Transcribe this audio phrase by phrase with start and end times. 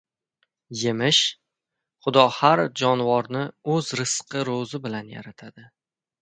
[0.83, 1.19] —Yemish?
[2.05, 5.69] Xudo har jonivorni o‘z rizqi ro‘zi bilan yaratadi.